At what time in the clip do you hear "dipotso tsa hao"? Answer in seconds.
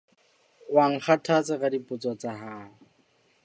1.73-2.71